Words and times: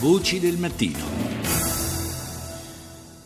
Voci 0.00 0.40
del 0.40 0.56
mattino. 0.56 1.29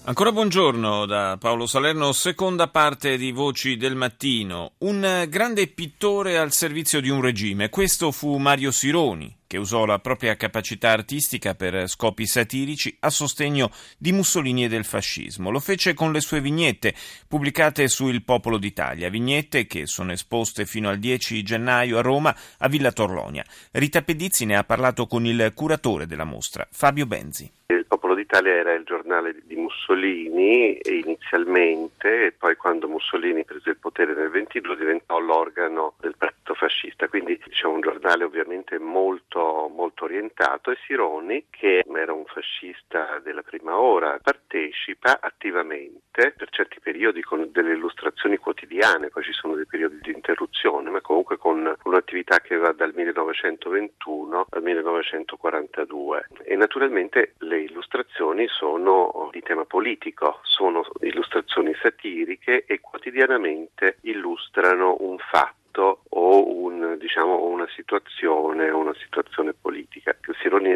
Ancora 0.06 0.32
buongiorno 0.32 1.06
da 1.06 1.38
Paolo 1.40 1.64
Salerno, 1.64 2.12
seconda 2.12 2.68
parte 2.68 3.16
di 3.16 3.32
Voci 3.32 3.78
del 3.78 3.96
Mattino. 3.96 4.72
Un 4.80 5.24
grande 5.30 5.66
pittore 5.68 6.36
al 6.36 6.52
servizio 6.52 7.00
di 7.00 7.08
un 7.08 7.22
regime, 7.22 7.70
questo 7.70 8.12
fu 8.12 8.36
Mario 8.36 8.70
Sironi, 8.70 9.34
che 9.46 9.56
usò 9.56 9.86
la 9.86 10.00
propria 10.00 10.36
capacità 10.36 10.90
artistica 10.90 11.54
per 11.54 11.88
scopi 11.88 12.26
satirici 12.26 12.94
a 13.00 13.08
sostegno 13.08 13.70
di 13.96 14.12
Mussolini 14.12 14.64
e 14.64 14.68
del 14.68 14.84
fascismo. 14.84 15.50
Lo 15.50 15.58
fece 15.58 15.94
con 15.94 16.12
le 16.12 16.20
sue 16.20 16.42
vignette, 16.42 16.94
pubblicate 17.26 17.88
su 17.88 18.06
Il 18.08 18.24
Popolo 18.24 18.58
d'Italia, 18.58 19.08
vignette 19.08 19.66
che 19.66 19.86
sono 19.86 20.12
esposte 20.12 20.66
fino 20.66 20.90
al 20.90 20.98
10 20.98 21.42
gennaio 21.42 21.96
a 21.96 22.02
Roma 22.02 22.36
a 22.58 22.68
Villa 22.68 22.92
Torlonia. 22.92 23.42
Rita 23.70 24.02
Pedizzi 24.02 24.44
ne 24.44 24.56
ha 24.56 24.64
parlato 24.64 25.06
con 25.06 25.24
il 25.24 25.50
curatore 25.54 26.06
della 26.06 26.24
mostra, 26.24 26.68
Fabio 26.70 27.06
Benzi. 27.06 27.50
D'Italia 28.34 28.58
era 28.58 28.72
il 28.72 28.82
giornale 28.82 29.36
di 29.44 29.54
Mussolini 29.54 30.76
inizialmente 30.82 32.26
e 32.26 32.32
poi 32.32 32.56
quando 32.56 32.88
Mussolini 32.88 33.44
prese 33.44 33.70
il 33.70 33.76
potere 33.76 34.12
nel 34.12 34.28
22 34.28 34.76
diventò 34.76 35.20
l'organo 35.20 35.94
del 36.00 36.16
partito 36.18 36.33
fascista, 36.54 37.08
quindi 37.08 37.40
diciamo 37.44 37.74
un 37.74 37.80
giornale 37.80 38.24
ovviamente 38.24 38.78
molto, 38.78 39.70
molto 39.74 40.04
orientato 40.04 40.70
e 40.70 40.76
Sironi, 40.86 41.46
che 41.50 41.84
era 41.94 42.12
un 42.12 42.24
fascista 42.24 43.20
della 43.22 43.42
prima 43.42 43.78
ora, 43.78 44.18
partecipa 44.22 45.20
attivamente 45.20 46.34
per 46.36 46.48
certi 46.50 46.80
periodi 46.80 47.22
con 47.22 47.48
delle 47.50 47.72
illustrazioni 47.72 48.36
quotidiane, 48.36 49.08
poi 49.08 49.22
ci 49.22 49.32
sono 49.32 49.54
dei 49.54 49.66
periodi 49.66 49.98
di 50.00 50.12
interruzione, 50.12 50.90
ma 50.90 51.00
comunque 51.00 51.36
con 51.36 51.74
un'attività 51.82 52.40
che 52.40 52.56
va 52.56 52.72
dal 52.72 52.92
1921 52.94 54.46
al 54.50 54.62
1942 54.62 56.28
e 56.44 56.56
naturalmente 56.56 57.34
le 57.38 57.60
illustrazioni 57.60 58.46
sono 58.48 59.28
di 59.32 59.40
tema 59.40 59.64
politico, 59.64 60.40
sono 60.42 60.84
illustrazioni 61.00 61.74
satiriche 61.74 62.64
e 62.66 62.80
quotidianamente 62.80 63.98
illustrano 64.02 64.96
un 65.00 65.18
fatto 65.18 65.62
diciamo, 67.14 67.44
una 67.44 67.68
situazione, 67.76 68.70
una 68.70 68.94
situazione 68.94 69.54
politica. 69.54 70.16
Sironi 70.42 70.74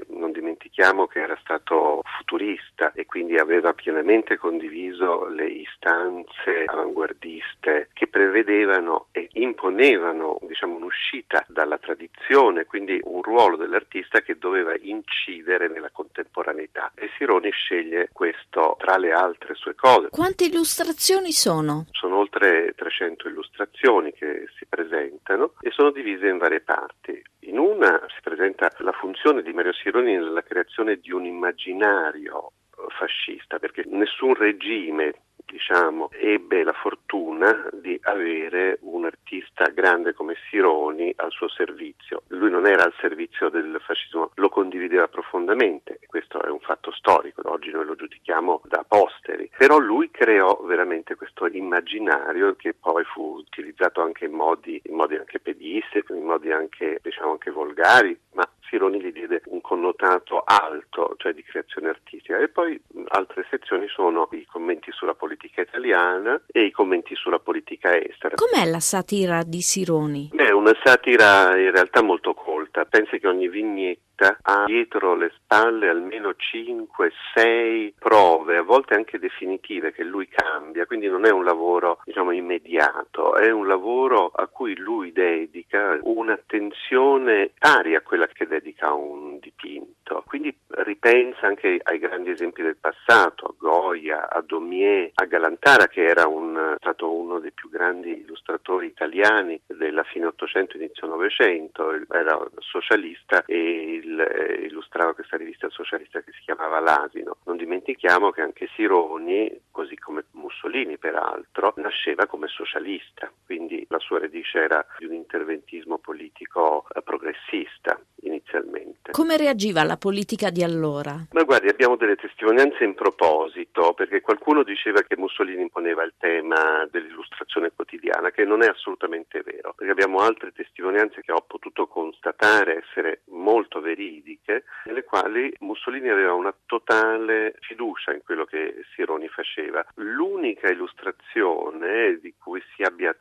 dimentichiamo 0.78 1.06
che 1.08 1.20
era 1.20 1.36
stato 1.40 2.02
futurista 2.04 2.92
e 2.92 3.04
quindi 3.04 3.36
aveva 3.36 3.72
pienamente 3.72 4.36
condiviso 4.36 5.26
le 5.26 5.46
istanze 5.46 6.64
avanguardiste 6.66 7.88
che 7.92 8.06
prevedevano 8.06 9.08
e 9.10 9.28
imponevano 9.32 10.38
diciamo, 10.42 10.76
un'uscita 10.76 11.44
dalla 11.48 11.78
tradizione, 11.78 12.64
quindi 12.64 13.00
un 13.02 13.22
ruolo 13.22 13.56
dell'artista 13.56 14.20
che 14.20 14.38
doveva 14.38 14.74
incidere 14.80 15.68
nella 15.68 15.90
contemporaneità. 15.90 16.92
E 16.94 17.10
Sironi 17.16 17.50
sceglie 17.50 18.08
questo 18.12 18.76
tra 18.78 18.96
le 18.98 19.12
altre 19.12 19.54
sue 19.54 19.74
cose. 19.74 20.10
Quante 20.10 20.44
illustrazioni 20.44 21.32
sono? 21.32 21.86
Sono 21.90 22.18
oltre 22.18 22.72
300 22.76 23.28
illustrazioni 23.28 24.12
che 24.12 24.46
si 24.56 24.64
presentano 24.66 25.54
e 25.60 25.70
sono 25.72 25.90
divise 25.90 26.28
in 26.28 26.38
varie 26.38 26.60
parti. 26.60 27.20
In 27.48 27.58
una 27.58 27.98
si 28.14 28.20
presenta 28.22 28.70
la 28.80 28.92
funzione 28.92 29.40
di 29.40 29.54
Mario 29.54 29.72
Sironi 29.72 30.12
nella 30.12 30.42
creazione 30.42 30.96
di 30.96 31.12
un 31.12 31.24
immaginario 31.24 32.52
fascista, 32.98 33.58
perché 33.58 33.84
nessun 33.86 34.34
regime 34.34 35.14
diciamo, 35.46 36.10
ebbe 36.12 36.62
la 36.62 36.74
fortuna 36.74 37.70
di 37.72 37.98
avere 38.02 38.76
un 38.82 38.97
artista 39.08 39.64
grande 39.74 40.14
come 40.14 40.36
Sironi 40.48 41.12
al 41.16 41.30
suo 41.30 41.48
servizio. 41.48 42.22
Lui 42.28 42.50
non 42.50 42.66
era 42.66 42.84
al 42.84 42.94
servizio 43.00 43.48
del 43.48 43.80
fascismo, 43.84 44.30
lo 44.34 44.48
condivideva 44.48 45.08
profondamente, 45.08 45.98
questo 46.06 46.40
è 46.42 46.48
un 46.48 46.60
fatto 46.60 46.92
storico, 46.92 47.42
oggi 47.44 47.70
noi 47.70 47.84
lo 47.84 47.96
giudichiamo 47.96 48.62
da 48.64 48.84
posteri, 48.86 49.50
però 49.56 49.78
lui 49.78 50.10
creò 50.10 50.62
veramente 50.64 51.14
questo 51.16 51.46
immaginario 51.46 52.54
che 52.56 52.74
poi 52.74 53.04
fu 53.04 53.36
utilizzato 53.38 54.02
anche 54.02 54.26
in 54.26 54.32
modi, 54.32 54.80
in 54.84 54.94
modi 54.94 55.16
anche 55.16 55.40
pediste, 55.40 56.04
in 56.10 56.24
modi 56.24 56.52
anche, 56.52 57.00
diciamo, 57.02 57.32
anche 57.32 57.50
volgari, 57.50 58.18
ma 58.32 58.48
Sironi 58.68 59.00
gli 59.00 59.12
diede 59.12 59.42
un 59.46 59.60
connotato 59.78 60.42
alto, 60.44 61.14
cioè 61.18 61.32
di 61.32 61.42
creazione 61.44 61.88
artistica. 61.88 62.38
E 62.38 62.48
poi 62.48 62.80
altre 63.08 63.46
sezioni 63.48 63.86
sono 63.88 64.28
i 64.32 64.44
commenti 64.44 64.90
sulla 64.90 65.14
politica 65.14 65.62
italiana 65.62 66.40
e 66.50 66.64
i 66.64 66.70
commenti 66.72 67.14
sulla 67.14 67.38
politica 67.38 67.96
estera. 67.96 68.34
Com'è 68.34 68.68
la 68.68 68.80
satira 68.80 69.42
di 69.44 69.60
Sironi? 69.60 70.30
È 70.34 70.50
una 70.50 70.76
satira 70.82 71.56
in 71.56 71.70
realtà 71.70 72.02
molto 72.02 72.34
colta. 72.34 72.84
Pensi 72.84 73.20
che 73.20 73.28
ogni 73.28 73.48
vignetta 73.48 74.06
ha 74.42 74.64
dietro 74.66 75.14
le 75.14 75.30
spalle 75.36 75.88
almeno 75.88 76.30
5-6 76.30 77.92
prove, 77.98 78.56
a 78.56 78.62
volte 78.62 78.94
anche 78.94 79.18
definitive, 79.18 79.92
che 79.92 80.02
lui 80.02 80.26
cambia, 80.28 80.86
quindi 80.86 81.06
non 81.06 81.24
è 81.24 81.30
un 81.30 81.44
lavoro 81.44 82.00
diciamo 82.04 82.32
immediato, 82.32 83.36
è 83.36 83.50
un 83.50 83.68
lavoro 83.68 84.32
a 84.34 84.48
cui 84.48 84.76
lui 84.76 85.12
dedica 85.12 85.98
un'attenzione 86.02 87.52
pari 87.56 87.94
a 87.94 88.00
quella 88.00 88.26
che 88.26 88.46
dedica 88.46 88.88
a 88.88 88.94
un 88.94 89.37
dipinto. 89.58 90.22
Quindi 90.26 90.56
ripensa 90.68 91.46
anche 91.46 91.80
ai 91.82 91.98
grandi 91.98 92.30
esempi 92.30 92.62
del 92.62 92.76
passato, 92.76 93.46
a 93.46 93.54
Goya, 93.58 94.28
a 94.30 94.40
Daumier, 94.40 95.10
a 95.14 95.24
Galantara 95.24 95.88
che 95.88 96.04
era 96.04 96.26
un, 96.26 96.76
stato 96.78 97.12
uno 97.12 97.40
dei 97.40 97.52
più 97.52 97.68
grandi 97.68 98.20
illustratori 98.20 98.86
italiani 98.86 99.60
della 99.66 100.04
fine 100.04 100.26
800 100.26 100.76
inizio 100.76 101.06
900, 101.08 102.06
era 102.10 102.40
socialista 102.58 103.44
e 103.44 104.00
il, 104.02 104.20
eh, 104.20 104.66
illustrava 104.66 105.14
questa 105.14 105.36
rivista 105.36 105.68
socialista 105.68 106.20
che 106.20 106.32
si 106.32 106.40
chiamava 106.42 106.80
L'Asino. 106.80 107.36
Non 107.44 107.56
dimentichiamo 107.56 108.30
che 108.30 108.42
anche 108.42 108.68
Sironi, 108.74 109.60
così 109.70 109.96
come 109.96 110.24
Mussolini 110.32 110.96
peraltro, 110.98 111.74
nasceva 111.76 112.26
come 112.26 112.48
socialista, 112.48 113.30
quindi 113.44 113.84
la 113.88 113.98
sua 113.98 114.20
radice 114.20 114.58
era 114.58 114.84
di 114.98 115.06
un 115.06 115.14
interventismo 115.14 115.98
politico 115.98 116.86
eh, 116.94 117.02
progressista 117.02 117.98
inizialmente. 118.22 118.87
Come 119.10 119.36
reagiva 119.38 119.84
la 119.84 119.96
politica 119.96 120.50
di 120.50 120.62
allora? 120.62 121.16
Ma 121.32 121.42
guardi, 121.42 121.68
abbiamo 121.68 121.96
delle 121.96 122.16
testimonianze 122.16 122.84
in 122.84 122.94
proposito, 122.94 123.94
perché 123.94 124.20
qualcuno 124.20 124.62
diceva 124.62 125.00
che 125.02 125.16
Mussolini 125.16 125.62
imponeva 125.62 126.02
il 126.02 126.12
tema 126.18 126.86
dell'illustrazione 126.90 127.72
quotidiana, 127.74 128.30
che 128.30 128.44
non 128.44 128.62
è 128.62 128.66
assolutamente 128.66 129.42
vero, 129.42 129.72
perché 129.74 129.92
abbiamo 129.92 130.18
altre 130.18 130.52
testimonianze 130.52 131.22
che 131.22 131.32
ho 131.32 131.40
potuto 131.40 131.86
constatare 131.86 132.84
essere 132.84 133.22
molto 133.30 133.80
veridiche, 133.80 134.64
nelle 134.84 135.04
quali 135.04 135.52
Mussolini 135.60 136.10
aveva 136.10 136.34
una 136.34 136.54
totale 136.66 137.54
fiducia 137.60 138.12
in 138.12 138.20
quello 138.22 138.44
che 138.44 138.84
Sironi 138.94 139.28
faceva. 139.28 139.84
L'unica 139.94 140.70
illustrazione 140.70 142.18
di 142.20 142.34
cui 142.38 142.62
si 142.74 142.82
abbia 142.82 143.14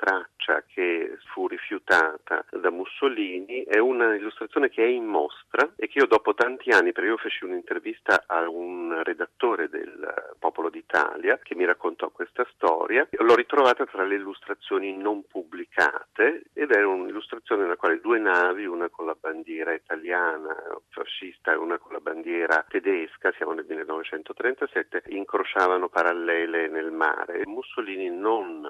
traccia 0.48 0.64
che 0.66 1.18
fu 1.34 1.48
rifiutata 1.48 2.46
da 2.52 2.72
Mussolini 2.72 3.64
è 3.64 3.80
una 3.80 4.16
illustrazione 4.16 4.70
che 4.70 4.84
è 4.84 4.88
in 4.88 5.06
mostra 5.06 5.74
e 5.76 5.88
che 5.88 6.00
io 6.00 6.06
dopo 6.06 6.34
tanti 6.34 6.70
anni, 6.70 6.94
perché 6.94 7.10
io 7.10 7.18
feci 7.18 7.44
un'intervista 7.44 8.24
a 8.26 8.48
un 8.48 9.02
redattore 9.04 9.68
del 9.70 10.36
Popolo 10.40 10.70
d'Italia 10.70 11.40
che 11.44 11.56
mi 11.56 11.66
raccontò 11.66 12.10
questa 12.10 12.48
storia, 12.54 13.08
l'ho 13.12 13.36
ritrovata 13.36 13.86
tra 13.86 14.04
le 14.04 14.16
illustrazioni 14.16 14.96
non 14.96 15.26
pubblicate 15.28 16.44
ed 16.54 16.72
era 16.72 16.88
un'illustrazione 16.88 17.64
nella 17.64 17.76
quale 17.76 18.00
due 18.00 18.20
navi, 18.20 18.66
una 18.66 18.90
con 18.90 19.06
la 19.06 19.18
bandiera 19.20 19.74
italiana 19.74 20.56
fascista 20.90 21.52
e 21.52 21.56
una 21.56 21.78
con 21.78 21.92
la 21.92 22.00
bandiera 22.00 22.66
tedesca, 22.68 23.34
siamo 23.36 23.54
nel 23.54 23.66
1937, 23.68 25.04
incrociavano 25.08 25.90
parallele 25.90 26.68
nel 26.68 26.92
mare. 26.92 27.44
Mussolini 27.46 28.10
non 28.10 28.67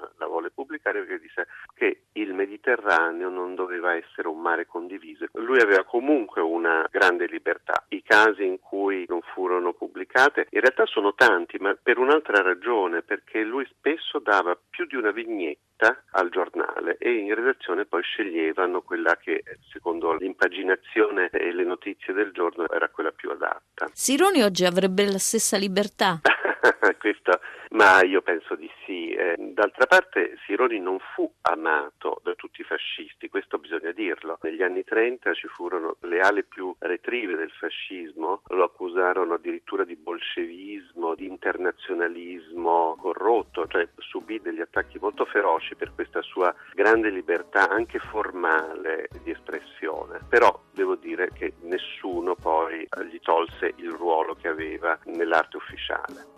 pubblicare 0.88 1.04
perché 1.04 1.18
disse 1.20 1.46
che 1.74 2.02
il 2.12 2.34
Mediterraneo 2.34 3.28
non 3.28 3.54
doveva 3.54 3.94
essere 3.94 4.28
un 4.28 4.40
mare 4.40 4.66
condiviso. 4.66 5.26
Lui 5.34 5.60
aveva 5.60 5.84
comunque 5.84 6.40
una 6.40 6.86
grande 6.90 7.26
libertà. 7.26 7.84
I 7.88 8.02
casi 8.02 8.44
in 8.44 8.58
cui 8.58 9.04
non 9.08 9.20
furono 9.20 9.72
pubblicate 9.72 10.46
in 10.50 10.60
realtà 10.60 10.86
sono 10.86 11.14
tanti, 11.14 11.58
ma 11.58 11.76
per 11.80 11.98
un'altra 11.98 12.42
ragione, 12.42 13.02
perché 13.02 13.42
lui 13.42 13.66
spesso 13.70 14.18
dava 14.18 14.58
più 14.68 14.86
di 14.86 14.96
una 14.96 15.10
vignetta 15.10 16.04
al 16.12 16.30
giornale 16.30 16.96
e 16.98 17.12
in 17.12 17.34
redazione 17.34 17.84
poi 17.84 18.02
sceglievano 18.02 18.82
quella 18.82 19.16
che 19.16 19.44
secondo 19.70 20.14
l'impaginazione 20.14 21.28
e 21.30 21.52
le 21.52 21.64
notizie 21.64 22.12
del 22.12 22.32
giorno 22.32 22.68
era 22.68 22.88
quella 22.88 23.12
più 23.12 23.30
adatta. 23.30 23.88
Sironi 23.92 24.42
oggi 24.42 24.64
avrebbe 24.64 25.04
la 25.04 25.18
stessa 25.18 25.56
libertà? 25.56 26.20
Questo 26.98 27.40
Ma 27.70 28.02
io 28.02 28.22
penso 28.22 28.54
di 28.54 28.70
sì. 28.84 29.10
Eh, 29.10 29.36
d'altra 29.38 29.86
parte 29.86 30.36
Sironi 30.46 30.78
non 30.80 30.98
fu 31.14 31.30
amato 31.42 32.20
da 32.22 32.34
tutti 32.34 32.60
i 32.62 32.64
fascisti, 32.64 33.28
questo 33.28 33.58
bisogna 33.58 33.92
dirlo. 33.92 34.38
Negli 34.42 34.62
anni 34.62 34.84
30 34.84 35.34
ci 35.34 35.46
furono 35.48 35.96
le 36.00 36.20
ali 36.20 36.44
più 36.44 36.74
retrive 36.78 37.36
del 37.36 37.50
fascismo, 37.50 38.42
lo 38.48 38.64
accusarono 38.64 39.34
addirittura 39.34 39.84
di 39.84 39.96
bolscevismo, 39.96 41.14
di 41.14 41.26
internazionalismo 41.26 42.96
corrotto, 42.98 43.66
cioè 43.66 43.86
subì 43.98 44.40
degli 44.40 44.60
attacchi 44.60 44.98
molto 44.98 45.24
feroci 45.26 45.74
per 45.74 45.92
questa 45.94 46.22
sua 46.22 46.54
grande 46.72 47.10
libertà 47.10 47.68
anche 47.68 47.98
formale 47.98 49.08
di 49.22 49.30
espressione. 49.30 50.20
Però 50.28 50.58
devo 50.72 50.94
dire 50.94 51.30
che 51.32 51.54
nessuno 51.62 52.34
poi 52.34 52.86
gli 53.10 53.20
tolse 53.20 53.74
il 53.76 53.90
ruolo 53.90 54.34
che 54.34 54.48
aveva 54.48 54.98
nell'arte 55.04 55.56
ufficiale. 55.56 56.26